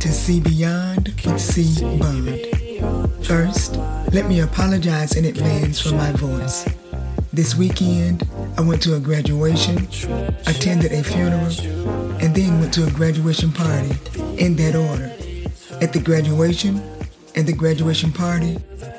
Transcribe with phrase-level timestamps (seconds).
[0.00, 1.98] to See Beyond C.
[1.98, 2.40] Bond.
[3.24, 3.76] First,
[4.12, 6.66] let me apologize in advance for my voice.
[7.34, 9.76] This weekend, I went to a graduation,
[10.46, 11.52] attended a funeral,
[12.18, 13.90] and then went to a graduation party
[14.38, 15.12] in that order.
[15.82, 16.80] At the graduation
[17.34, 18.56] and the graduation party,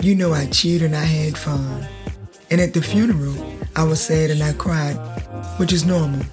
[0.00, 1.86] you know I cheered and I had fun.
[2.50, 3.34] And at the funeral,
[3.74, 4.96] I was sad and I cried,
[5.56, 6.24] which is normal.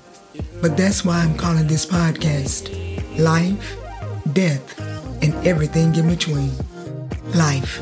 [0.61, 2.75] But that's why I'm calling this podcast
[3.17, 3.75] Life,
[4.33, 4.79] Death,
[5.23, 6.51] and Everything in Between.
[7.35, 7.79] Life.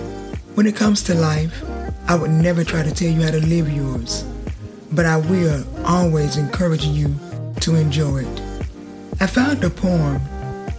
[0.56, 1.64] When it comes to life,
[2.08, 4.24] I would never try to tell you how to live yours,
[4.92, 7.16] but I will always encourage you
[7.62, 8.42] to enjoy it.
[9.20, 10.22] I found a poem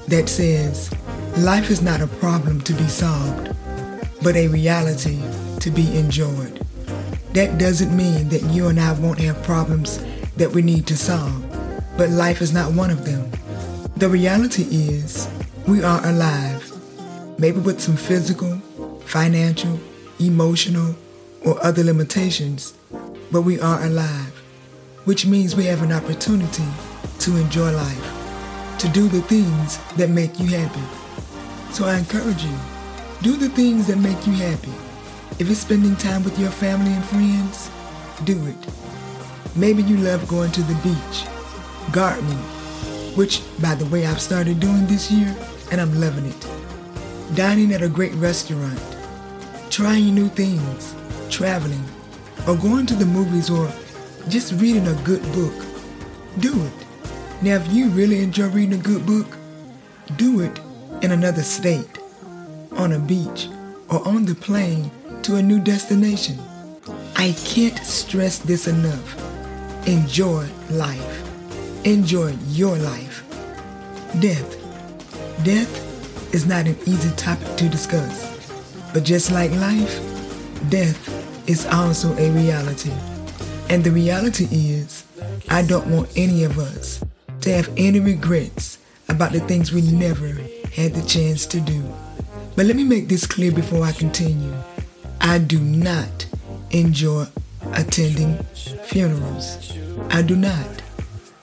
[0.08, 0.90] that says,
[1.38, 3.54] Life is not a problem to be solved,
[4.22, 5.20] but a reality
[5.60, 6.64] to be enjoyed.
[7.34, 10.04] That doesn't mean that you and I won't have problems
[10.36, 11.44] that we need to solve,
[11.96, 13.30] but life is not one of them.
[13.96, 15.28] The reality is,
[15.68, 16.72] we are alive,
[17.38, 18.56] maybe with some physical,
[19.04, 19.78] financial,
[20.18, 20.96] emotional,
[21.44, 22.72] or other limitations,
[23.30, 24.32] but we are alive,
[25.04, 26.64] which means we have an opportunity
[27.18, 30.80] to enjoy life, to do the things that make you happy.
[31.74, 32.56] So I encourage you,
[33.20, 34.72] do the things that make you happy.
[35.38, 37.70] If it's spending time with your family and friends,
[38.24, 38.56] do it.
[39.54, 41.26] Maybe you love going to the beach,
[41.92, 42.38] gardening,
[43.16, 45.36] which, by the way, I've started doing this year,
[45.70, 46.46] and I'm loving it.
[47.34, 48.80] Dining at a great restaurant,
[49.70, 50.94] trying new things,
[51.30, 51.84] traveling,
[52.46, 53.70] or going to the movies, or
[54.28, 55.54] just reading a good book.
[56.38, 56.72] Do it.
[57.42, 59.36] Now, if you really enjoy reading a good book,
[60.16, 60.58] do it
[61.02, 61.98] in another state,
[62.72, 63.48] on a beach,
[63.90, 64.90] or on the plane
[65.22, 66.38] to a new destination.
[67.16, 69.16] I can't stress this enough.
[69.86, 71.24] Enjoy life.
[71.84, 73.24] Enjoy your life.
[74.20, 74.67] Death.
[75.44, 78.36] Death is not an easy topic to discuss.
[78.92, 80.00] But just like life,
[80.68, 82.92] death is also a reality.
[83.70, 85.04] And the reality is,
[85.48, 87.04] I don't want any of us
[87.42, 88.78] to have any regrets
[89.08, 90.28] about the things we never
[90.74, 91.82] had the chance to do.
[92.56, 94.54] But let me make this clear before I continue.
[95.20, 96.26] I do not
[96.70, 97.26] enjoy
[97.74, 98.42] attending
[98.86, 99.72] funerals.
[100.10, 100.82] I do not.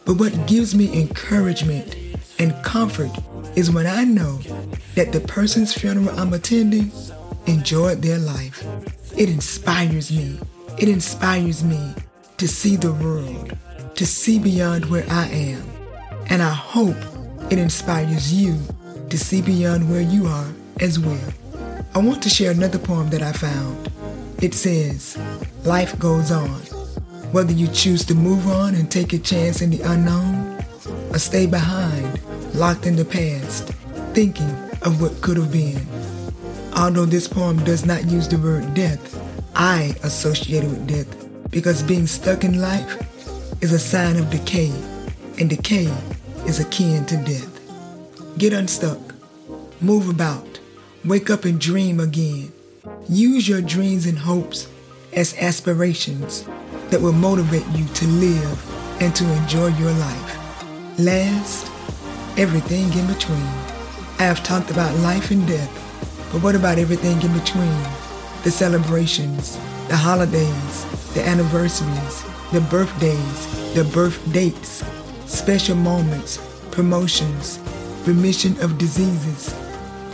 [0.03, 1.95] But what gives me encouragement
[2.38, 3.12] and comfort
[3.55, 4.39] is when I know
[4.95, 6.91] that the person's funeral I'm attending
[7.47, 8.66] enjoyed their life.
[9.17, 10.39] It inspires me.
[10.77, 11.94] It inspires me
[12.38, 13.57] to see the world,
[13.95, 15.63] to see beyond where I am.
[16.27, 16.97] And I hope
[17.49, 18.59] it inspires you
[19.09, 20.47] to see beyond where you are
[20.81, 21.33] as well.
[21.94, 23.89] I want to share another poem that I found.
[24.41, 25.17] It says,
[25.63, 26.49] Life goes on.
[27.31, 30.54] Whether you choose to move on and take a chance in the unknown,
[31.12, 32.19] or stay behind,
[32.53, 33.69] locked in the past,
[34.13, 34.50] thinking
[34.81, 35.81] of what could have been.
[36.75, 39.22] Although this poem does not use the word death,
[39.56, 42.97] I associate it with death because being stuck in life
[43.62, 44.74] is a sign of decay,
[45.40, 45.91] and decay
[46.45, 48.38] is akin to death.
[48.38, 49.00] Get unstuck,
[49.81, 50.59] move about,
[51.06, 52.51] wake up and dream again.
[53.07, 54.68] Use your dreams and hopes
[55.13, 56.45] as aspirations
[56.90, 60.44] that will motivate you to live and to enjoy your life.
[60.97, 61.69] Last,
[62.38, 63.50] everything in between.
[64.17, 65.69] I have talked about life and death,
[66.31, 67.83] but what about everything in between?
[68.45, 69.57] The celebrations,
[69.89, 72.23] the holidays, the anniversaries,
[72.53, 74.85] the birthdays, the birth dates,
[75.25, 76.38] special moments,
[76.72, 77.59] promotions,
[78.06, 79.53] remission of diseases,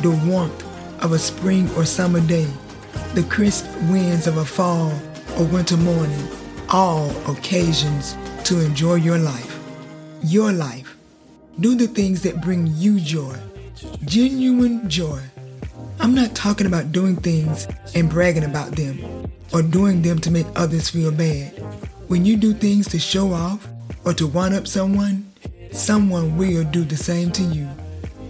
[0.01, 0.65] the warmth
[1.03, 2.47] of a spring or summer day,
[3.13, 4.91] the crisp winds of a fall
[5.37, 6.27] or winter morning,
[6.69, 9.50] all occasions to enjoy your life.
[10.23, 10.95] Your life.
[11.59, 13.35] Do the things that bring you joy.
[14.05, 15.19] Genuine joy.
[15.99, 20.45] I'm not talking about doing things and bragging about them or doing them to make
[20.55, 21.57] others feel bad.
[22.07, 23.67] When you do things to show off
[24.05, 25.25] or to one up someone,
[25.71, 27.67] someone will do the same to you.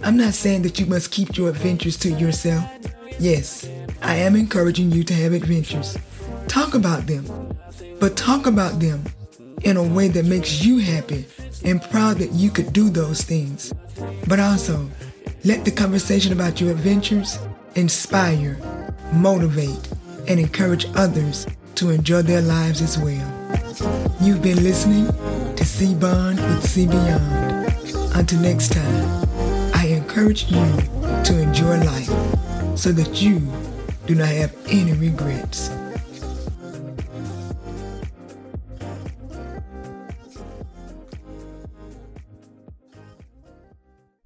[0.02, 2.64] I'm not saying that you must keep your adventures to yourself.
[3.18, 3.68] Yes,
[4.00, 5.98] I am encouraging you to have adventures.
[6.48, 7.26] Talk about them,
[8.00, 9.04] but talk about them
[9.62, 11.26] in a way that makes you happy
[11.64, 13.72] and proud that you could do those things.
[14.26, 14.88] But also,
[15.44, 17.36] Let the conversation about your adventures
[17.74, 18.56] inspire,
[19.12, 19.88] motivate,
[20.28, 23.26] and encourage others to enjoy their lives as well.
[24.20, 25.08] You've been listening
[25.56, 25.96] to C.
[25.96, 27.74] Bond with See Beyond.
[28.14, 29.28] Until next time,
[29.74, 30.64] I encourage you
[31.24, 33.40] to enjoy life so that you
[34.06, 35.70] do not have any regrets.